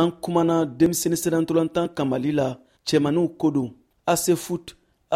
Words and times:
an 0.00 0.10
kumana 0.22 0.56
denmisɛni 0.78 1.16
sɛbɛntolantan 1.22 1.86
kan 1.96 2.06
mali 2.10 2.30
la 2.38 2.46
cɛmaniw 2.86 3.28
ko 3.40 3.50
don 3.54 3.68
ase 4.12 4.32
foot 4.44 4.66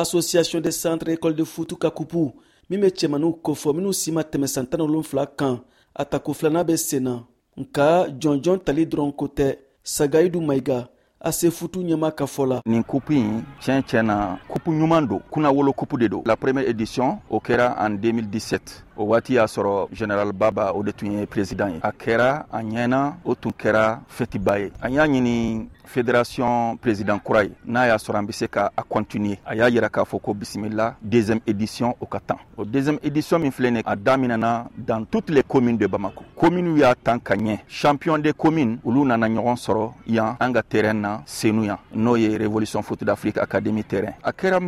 association 0.03 0.61
des 0.61 0.77
centres 0.83 1.13
école 1.15 1.37
de 1.37 1.45
foot 1.45 1.71
ka 1.83 1.91
kupu 1.91 2.23
min 2.69 2.81
be 2.81 2.89
cɛmaniw 2.99 3.33
kofɔ 3.45 3.69
minw 3.77 3.93
si 4.01 4.11
ma 4.13 4.23
tɛmɛ 4.23 4.47
san 4.55 4.67
tan 4.67 4.81
wolonfila 4.81 5.27
kan. 5.39 5.57
A 5.95 6.05
tako 6.05 6.33
filana 6.33 6.65
be 6.65 6.77
sen 6.77 7.03
na. 7.05 7.15
Nka 7.61 7.87
jɔnjɔn 8.21 8.59
tali 8.65 8.83
dɔrɔn 8.87 9.13
ko 9.19 9.27
tɛ 9.37 9.47
sagayidu 9.85 10.41
mayiga 10.41 10.79
ase 11.23 11.51
futu 11.51 11.83
ɲɛma 11.83 12.11
ka 12.11 12.25
fɔ 12.27 12.47
la 12.47 12.61
nin 12.67 12.83
kupu 12.83 13.13
ɲi 13.13 13.45
tiɲɛ 13.61 13.83
tiɲɛ 13.83 14.03
na 14.03 14.39
kupu 14.49 14.73
ɲuman 14.73 15.07
don 15.07 15.21
kunna 15.31 15.51
wolo 15.51 15.73
kupu 15.73 15.97
de 15.97 16.09
don 16.09 16.23
la 16.27 16.37
première 16.37 16.69
édition 16.69 17.19
o 17.31 17.39
kɛra 17.39 17.77
en 17.79 17.91
2017 17.91 18.85
o 18.97 19.05
waati 19.05 19.35
y'a 19.35 19.47
sɔrɔ 19.47 19.89
general 19.93 20.33
baba 20.33 20.73
o 20.75 20.83
de 20.83 20.93
tun 20.93 21.13
ye 21.13 21.27
président 21.27 21.69
ye. 21.69 21.81
A 21.83 21.93
kɛra 21.93 22.47
a 22.51 22.63
ɲɛna 22.63 23.15
o 23.25 23.35
tun 23.35 23.51
kɛra 23.53 24.01
fɛtiba 24.09 24.59
ye. 24.59 24.73
An 24.83 24.91
y'a 24.91 25.07
ɲini 25.07 25.69
fédération 25.85 26.77
président 26.77 27.19
kura 27.19 27.45
ye. 27.45 27.53
N'a 27.65 27.87
y'a 27.87 27.97
sɔrɔ 27.97 28.19
an 28.19 28.27
be 28.27 28.33
se 28.33 28.47
ka 28.47 28.73
a 28.77 28.83
continuer. 28.83 29.37
A 29.47 29.55
y'a 29.55 29.69
yira 29.69 29.89
k'a 29.89 30.05
fɔ 30.05 30.21
ko 30.21 30.35
bisimila 30.35 30.97
deuxième 31.03 31.41
édition 31.47 31.95
o 32.01 32.07
ka 32.07 32.21
tan. 32.21 32.37
O 32.57 32.65
deuxième 32.65 32.99
édition 33.03 33.39
min 33.39 33.51
filɛ 33.51 33.71
nin 33.71 33.81
a 33.85 33.97
daminɛna 33.97 34.69
dans 34.77 35.05
toutes 35.05 35.31
les 35.31 35.43
communes 35.43 35.79
de 35.79 35.87
bamako 35.87 36.25
communes 36.43 36.77
y'a 36.77 36.95
tan 36.97 37.21
ka 37.21 37.37
ɲɛ 37.37 37.61
champion 37.69 38.19
des 38.19 38.33
communes 38.33 38.79
olu 38.85 39.05
nana 39.05 39.29
ɲɔgɔn 39.29 39.57
sɔrɔ 39.57 39.93
yan 40.09 40.37
an 40.41 40.53
ka 40.53 40.63
terrain 40.63 40.95
na 41.01 41.23
senu 41.25 41.65
yan 41.65 41.79
n'o 41.95 42.17
ye 42.17 42.37
révolution 42.37 42.83
foot 42.83 43.05
d'afrique 43.05 43.39
académie 43.39 43.85
terrain. 43.85 44.15
A 44.25 44.33
kɛra 44.33 44.59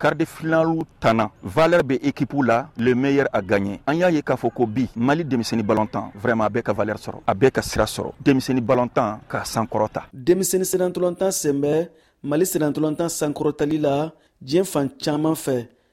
quart 0.00 0.16
de 0.16 0.24
finalu 0.24 0.82
tanna 0.98 1.30
valeur 1.44 1.84
be 1.84 2.00
la 2.44 2.68
le 2.76 2.94
meilleur 2.94 3.28
a 3.32 3.40
gagné. 3.40 3.80
An 3.86 3.94
y'a 3.94 4.10
ye 4.10 4.20
k'a 4.20 4.34
fɔ 4.34 4.50
ko 4.52 4.66
bi 4.66 4.88
mali 4.96 5.24
denmisɛni 5.24 5.62
balontan 5.62 6.10
vraiment 6.16 6.44
a 6.44 6.48
bɛɛ 6.48 6.62
ka 6.62 6.72
valeur 6.72 6.96
sɔrɔ 6.96 7.20
a 7.24 7.34
bɛɛ 7.34 7.50
ka 7.52 7.62
sira 7.62 7.84
sɔrɔ 7.84 8.12
denmisɛni 8.20 8.60
balontan 8.60 9.20
k'a 9.28 9.44
sankɔrɔta 9.44 10.08
denmisɛni 10.12 10.64
mali 12.22 12.44
sankɔrɔtali 12.44 13.78
la 13.80 14.12
diɲɛ 14.42 14.64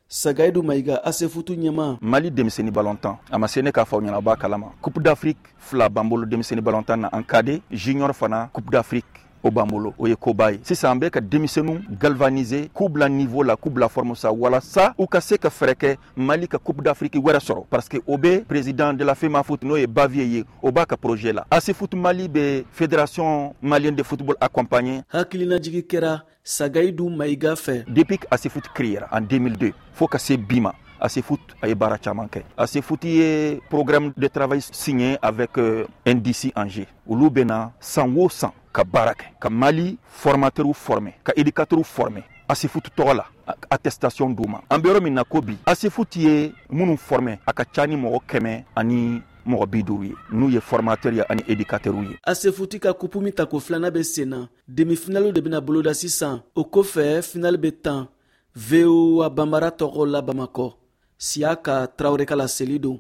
sagayidu 0.10 0.64
mayiga 0.64 1.04
asefutu 1.04 1.54
ɲɛma 1.54 1.98
mali 2.02 2.30
denmisɛni 2.32 2.72
balontan 2.72 3.18
a 3.30 3.38
ma 3.38 3.48
se 3.48 3.62
ne 3.62 3.72
k'a 3.72 3.84
fɔ 3.84 4.00
ɲɛnaba 4.02 4.38
kalama. 4.38 4.68
Coupe 4.82 5.00
d'afrique 5.04 5.38
fila 5.60 5.90
b'an 5.90 6.08
bolo 6.08 6.26
denmisɛni 6.26 6.62
balontan 6.62 6.98
na 7.02 7.10
an 7.12 7.24
kade 7.24 7.62
junior 7.72 8.14
fana 8.14 8.50
coupe 8.54 8.72
d'afrique 8.72 9.27
o 9.48 9.52
b'an 9.52 9.66
bolo 9.68 9.94
o 9.98 10.08
ye 10.08 10.16
koba 10.16 10.52
ye. 10.52 10.60
Sisan 10.64 10.92
an 10.92 11.00
bɛ 11.00 11.10
ka 11.10 11.22
denmisɛnu 11.22 11.80
galvanize 12.00 12.70
k'u 12.74 12.90
bila 12.90 13.10
niveau 13.10 13.44
la 13.44 13.56
k'u 13.56 13.70
bila 13.70 13.90
forme 13.90 14.16
sa 14.16 14.32
walasa 14.32 14.94
u 14.98 15.08
ka 15.08 15.22
se 15.22 15.38
ka 15.38 15.50
fɛrɛ 15.50 15.74
kɛ 15.76 15.98
mali 16.16 16.48
ka 16.48 16.58
coupe 16.58 16.82
d'afrique 16.84 17.16
wɛrɛ 17.16 17.40
sɔrɔ. 17.40 17.66
Parce 17.70 17.88
que 17.88 17.98
o 18.06 18.18
be 18.18 18.44
président 18.48 18.94
de 18.94 19.04
la 19.04 19.16
fema 19.16 19.44
foot 19.44 19.64
n'o 19.64 19.78
ye 19.78 19.88
bavier 19.88 20.26
ye 20.26 20.46
o 20.62 20.72
b'a 20.72 20.86
ka 20.86 20.98
projet 20.98 21.34
la. 21.34 21.46
Ase 21.50 21.74
foot 21.74 21.94
mali 21.96 22.28
be 22.28 22.66
fédération 22.72 23.54
malienne 23.62 23.96
de 23.96 24.04
football 24.04 24.36
accompagné 24.42 25.02
hakilinajigi 25.10 25.84
kɛra 25.84 26.22
sagayidu 26.44 27.10
mayiga 27.10 27.54
fɛ. 27.56 27.86
Depuis 27.88 28.18
que 28.20 28.28
ase 28.30 28.50
foot 28.50 28.68
créera 28.74 29.08
en 29.12 29.22
2002 29.22 29.74
fɔɔ 29.98 30.10
ka 30.10 30.20
se 30.20 30.38
bi 30.38 30.60
ma 30.60 30.74
ASEFOOT 31.00 31.40
a 31.62 31.68
ye 31.68 31.76
baara 31.76 31.98
caman 31.98 32.28
kɛ. 32.28 32.44
ASEFOOT 32.58 33.04
ye 33.04 33.62
programme 33.70 34.14
de 34.18 34.28
travail 34.28 34.62
signé 34.62 35.18
avec 35.22 35.58
euh, 35.58 35.86
NDC 36.06 36.54
Angers. 36.56 36.88
Olu 37.08 37.30
bena 37.30 37.72
san 37.80 38.14
o 38.18 38.30
san 38.30 38.52
ka 38.78 38.84
baara 38.84 39.14
kɛ 39.20 39.26
ka 39.42 39.50
mali 39.50 39.98
formateur 40.22 40.68
forme 40.74 41.12
ka 41.24 41.34
éducateur 41.36 41.84
forme 41.84 42.22
ASEFOOT 42.48 42.86
tɔgɔ 42.96 43.14
la 43.16 43.26
attestation 43.70 44.30
d'u 44.30 44.48
ma. 44.48 44.62
An 44.70 44.80
be 44.80 44.90
yɔrɔ 44.90 45.02
min 45.04 45.14
na 45.14 45.24
ko 45.24 45.42
bi 45.42 45.58
ASEFOOT 45.66 46.16
ye 46.16 46.54
minnu 46.70 46.96
forme 46.98 47.40
a 47.46 47.54
ka 47.54 47.64
ca 47.66 47.88
ni 47.88 47.96
mɔgɔ 47.96 48.20
kɛmɛ 48.30 48.64
ani 48.76 49.22
mɔgɔ 49.48 49.66
bi 49.68 49.84
duru 49.84 50.04
ye. 50.06 50.14
N'u 50.32 50.50
ye 50.50 50.60
formateur 50.60 51.14
ye 51.14 51.24
ani 51.28 51.42
éducatɛrw 51.48 52.04
ye. 52.04 52.18
Asefuti 52.24 52.80
ka 52.80 52.94
kupu 52.94 53.20
min 53.20 53.32
tako 53.34 53.60
filana 53.60 53.92
be 53.92 54.04
sen 54.04 54.30
na. 54.30 54.48
Demi-finaliw 54.68 55.34
de 55.34 55.42
bena 55.42 55.60
boloda 55.60 55.94
sisan. 55.94 56.42
O 56.56 56.64
kofɛ 56.64 57.22
finali 57.22 57.58
be 57.58 57.72
tan. 57.72 58.08
Voa 58.56 59.30
banbara 59.30 59.70
tɔgɔ 59.72 60.08
la 60.08 60.22
bamakɔ. 60.22 60.74
Siya 61.18 61.56
ka 61.56 61.88
tarawure 61.88 62.26
ka 62.26 62.36
laseli 62.36 62.80
don 62.80 62.96